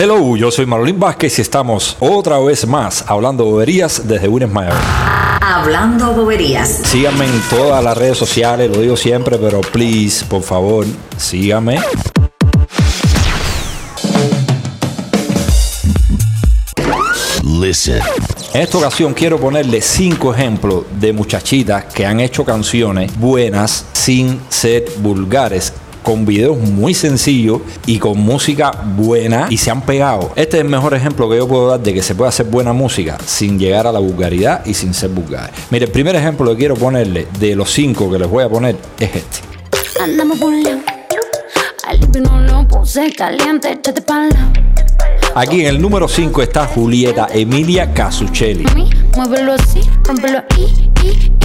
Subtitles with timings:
[0.00, 4.78] Hello, yo soy Marolín Vázquez y estamos otra vez más hablando boberías desde Winnes Miami.
[5.40, 6.68] Hablando boberías.
[6.68, 11.80] Síganme en todas las redes sociales, lo digo siempre, pero please, por favor, síganme.
[17.42, 18.00] Listen.
[18.54, 24.40] En esta ocasión quiero ponerle cinco ejemplos de muchachitas que han hecho canciones buenas sin
[24.48, 25.72] ser vulgares
[26.08, 30.32] con videos muy sencillos y con música buena y se han pegado.
[30.36, 32.72] Este es el mejor ejemplo que yo puedo dar de que se puede hacer buena
[32.72, 35.50] música sin llegar a la vulgaridad y sin ser vulgar.
[35.68, 38.76] Mire, el primer ejemplo que quiero ponerle de los cinco que les voy a poner
[38.98, 39.40] es este.
[40.02, 40.82] Andamos por León.
[41.86, 44.50] Al limpio no lo puse caliente, échate pala.
[45.34, 48.64] Aquí en el número 5 está Julieta Emilia Casuccelli.
[49.14, 50.62] Muévelo así, rompelo y,
[51.06, 51.37] y,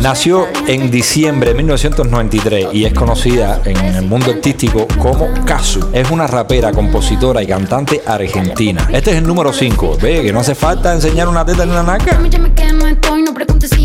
[0.00, 5.90] Nació en diciembre de 1993 y es conocida en el mundo artístico como Casu.
[5.92, 8.88] Es una rapera, compositora y cantante argentina.
[8.92, 9.98] Este es el número 5.
[10.00, 12.18] Ve que no hace falta enseñar una teta en una naca.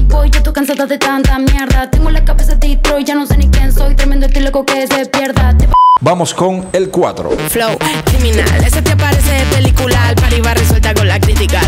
[0.09, 0.29] Voy.
[0.31, 1.89] Ya estoy cansada de tanta mierda.
[1.89, 3.95] Tengo la cabeza de Detroit, ya no sé ni quién soy.
[3.95, 5.55] Tremendo estoy loco que se pierda.
[5.57, 5.67] Te
[6.01, 7.29] Vamos con el 4.
[7.49, 10.07] Flow criminal, ese te parece de película.
[10.07, 11.61] Al par iba resuelta con la crítica.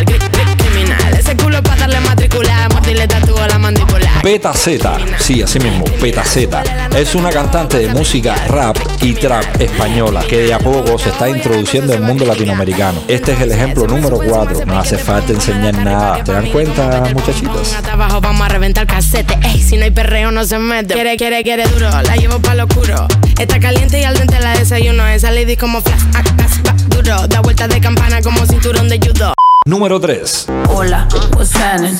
[4.31, 6.63] Peta Z, sí, así mismo, Peta Z.
[6.95, 11.27] Es una cantante de música rap y trap española que de a poco se está
[11.27, 13.03] introduciendo en el mundo latinoamericano.
[13.09, 14.65] Este es el ejemplo número 4.
[14.65, 16.25] No hace falta enseñar nada.
[16.25, 17.03] ¿Se dan cuenta,
[17.91, 19.37] abajo vamos a reventar casete.
[19.43, 20.93] Ey, si no hay perreo no se mete.
[20.93, 21.89] Quiere, quiere, quiere duro.
[21.89, 23.07] La llevo pa' lo oscuro.
[23.37, 25.05] Está caliente y al dente la desayuno.
[25.07, 27.27] Esa lady como flash, va duro.
[27.27, 29.33] Da vueltas de campana como cinturón de judo.
[29.67, 30.47] Número 3.
[30.69, 31.95] Hola, what's happening?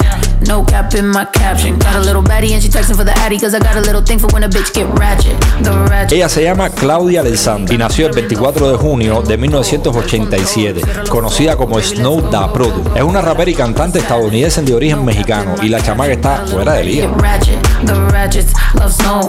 [0.48, 1.78] No cap in my caption.
[1.78, 4.02] Got a little baddie and she texting for the addy cause I got a little
[4.02, 5.40] thing for when a bitch get ratchet.
[5.62, 6.14] The ratchet.
[6.14, 11.80] Ella se llama Claudia Alexander y nació el 24 de junio de 1987, conocida como
[11.80, 12.98] Snow Da Product.
[12.98, 16.84] Es una rapera y cantante estadounidense de origen mexicano y la chamaca está fuera de
[16.84, 17.12] liga.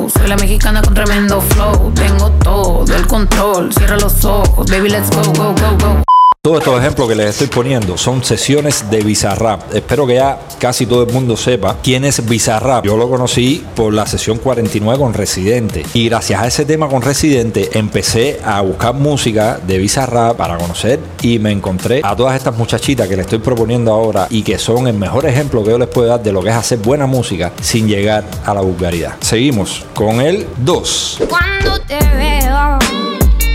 [0.09, 1.93] Soy la mexicana con tremendo flow.
[1.95, 3.75] Tengo todo el control.
[3.75, 4.71] Cierra los ojos.
[4.71, 6.12] Baby, let's go, go, go, go.
[6.45, 9.73] Todos estos ejemplos que les estoy poniendo son sesiones de Bizarrap.
[9.73, 12.85] Espero que ya casi todo el mundo sepa quién es Bizarrap.
[12.85, 15.87] Yo lo conocí por la sesión 49 con Residente.
[15.95, 20.99] Y gracias a ese tema con Residente empecé a buscar música de Bizarrap para conocer
[21.23, 24.89] y me encontré a todas estas muchachitas que les estoy proponiendo ahora y que son
[24.89, 27.53] el mejor ejemplo que yo les puedo dar de lo que es hacer buena música
[27.61, 29.15] sin llegar a la vulgaridad.
[29.21, 31.21] Seguimos con el 2.
[31.29, 32.79] Cuando te veo,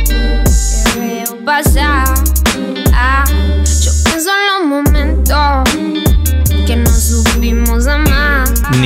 [0.05, 2.16] te veo pasar.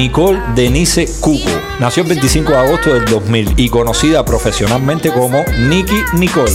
[0.02, 6.02] Nicole Denise Cuco nació el 25 de agosto del 2000 y conocida profesionalmente como Nicky
[6.18, 6.52] Nicole.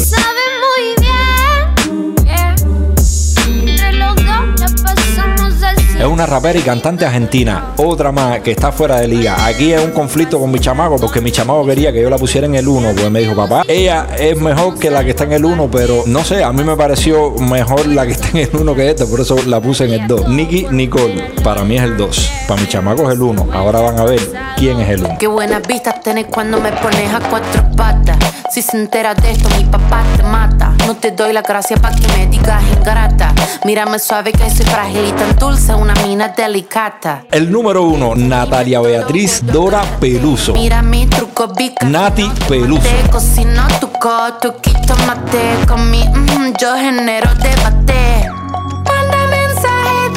[6.16, 9.36] Una rapera y cantante argentina, otra más que está fuera de liga.
[9.44, 12.46] Aquí es un conflicto con mi chamaco porque mi chamaco quería que yo la pusiera
[12.46, 15.32] en el 1, pues me dijo, papá, ella es mejor que la que está en
[15.32, 18.50] el 1, pero no sé, a mí me pareció mejor la que está en el
[18.50, 20.28] 1 que esta, por eso la puse en el 2.
[20.30, 23.48] Nicky Nicole, para mí es el 2, para mi chamaco es el 1.
[23.52, 24.20] Ahora van a ver
[24.56, 25.16] quién es el 1.
[25.18, 28.16] Qué buenas vistas tenés cuando me pones a cuatro patas.
[28.50, 30.65] Si se entera de esto, mi papá te mata.
[30.86, 33.34] No te doy la gracia pa' que me digas ingrata.
[33.64, 37.24] Mírame suave que soy frágil y tan dulce, una mina delicata.
[37.32, 40.52] El número 1, Natalia Beatriz Dora Peluso.
[40.52, 41.84] Mira mi truco bica.
[41.84, 42.82] Nati Peluso.
[42.82, 45.66] Te cocino tu cotuquito mate.
[45.66, 48.35] Con mi mm, yo genero debate.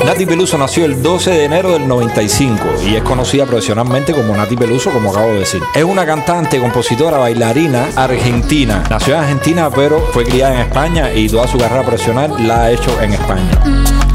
[0.09, 4.57] Nati Peluso nació el 12 de enero del 95 y es conocida profesionalmente como Nati
[4.57, 5.61] Peluso, como acabo de decir.
[5.75, 8.83] Es una cantante, compositora, bailarina argentina.
[8.89, 12.71] Nació en Argentina, pero fue criada en España y toda su carrera profesional la ha
[12.71, 14.08] hecho en España.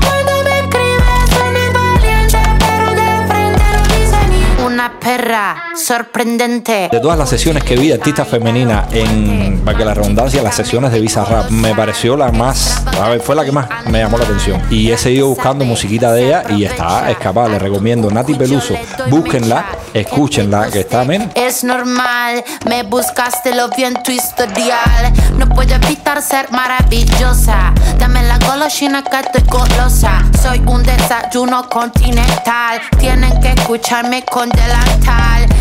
[5.05, 6.89] Perra sorprendente.
[6.91, 10.57] De todas las sesiones que vi de artistas femeninas en, para que la redundancia, las
[10.57, 14.17] sesiones de Bizarrap, me pareció la más, a ver, fue la que más me llamó
[14.17, 14.63] la atención.
[14.71, 17.51] Y he seguido buscando musiquita de ella y está escapada.
[17.51, 18.75] Les recomiendo Nati Peluso,
[19.09, 25.13] búsquenla, escúchenla, que está, men, Es normal, me buscaste lo vi en tu historial.
[25.37, 27.75] No puedo evitar ser maravillosa.
[27.99, 30.25] Dame la golosina que estoy golosa.
[30.43, 32.81] Soy un desayuno continental.
[32.99, 34.94] Tienen que escucharme con delantal.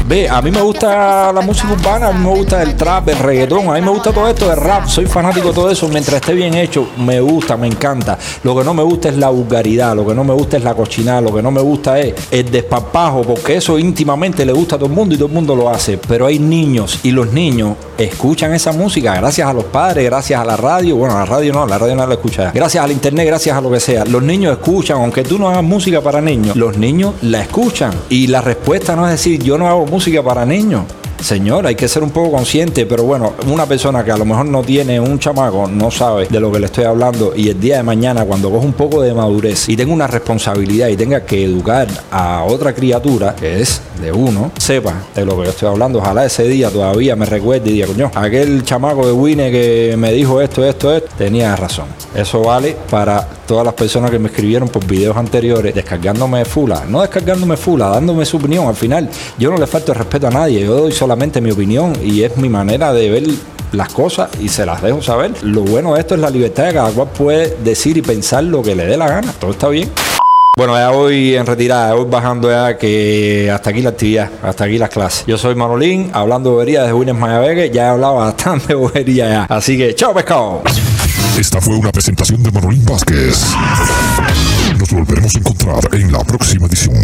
[0.06, 3.20] Ve, a mí me gusta la música urbana, a mí me gusta el trap, el
[3.20, 6.16] reggaetón, a mí me gusta todo esto de rap, soy fanático de todo eso, mientras
[6.16, 8.18] esté bien hecho, me gusta, me encanta.
[8.44, 10.74] Lo que no me gusta es la vulgaridad, lo que no me gusta es la
[10.74, 14.78] cochinada, lo que no me gusta es el despapajo, porque eso íntimamente le gusta a
[14.78, 17.78] todo el mundo y todo el mundo lo hace, pero hay niños y los niños
[17.98, 21.66] escuchan esa música gracias a los padres, gracias a la radio, bueno, la radio no,
[21.66, 24.04] la radio no la escucha, gracias al internet, gracias a lo que sea.
[24.04, 28.28] Los niños escuchan, aunque tú no hagas música para niños, los niños la escuchan y
[28.28, 30.84] la respuesta no es decir yo no hago música para niños.
[31.22, 34.46] Señor, hay que ser un poco consciente, pero bueno, una persona que a lo mejor
[34.46, 37.78] no tiene un chamaco, no sabe de lo que le estoy hablando y el día
[37.78, 41.46] de mañana cuando coja un poco de madurez y tenga una responsabilidad y tenga que
[41.46, 46.00] educar a otra criatura, que es de uno, sepa de lo que yo estoy hablando.
[46.00, 50.12] Ojalá ese día todavía me recuerde y diga, coño, aquel chamaco de Winnie que me
[50.12, 51.86] dijo esto, esto, esto, tenía razón.
[52.14, 57.02] Eso vale para todas las personas que me escribieron por videos anteriores, descargándome fula, no
[57.02, 58.68] descargándome fula, dándome su opinión.
[58.68, 61.94] Al final, yo no le falto el respeto a nadie, yo doy solamente mi opinión
[62.04, 63.24] y es mi manera de ver
[63.72, 65.32] las cosas y se las dejo saber.
[65.44, 68.62] Lo bueno de esto es la libertad de cada cual puede decir y pensar lo
[68.62, 69.34] que le dé la gana.
[69.40, 69.90] Todo está bien.
[70.56, 74.78] Bueno, ya voy en retirada, voy bajando ya que hasta aquí la actividad, hasta aquí
[74.78, 75.26] las clases.
[75.26, 79.30] Yo soy Manolín, hablando de bobería desde Williams Mayabeque, ya he hablado bastante de bobería
[79.30, 79.44] ya.
[79.46, 80.62] Así que, chao pescado.
[81.38, 83.54] Esta fue una presentación de Manolín Vázquez.
[84.78, 86.96] Nos volveremos a encontrar en la próxima edición.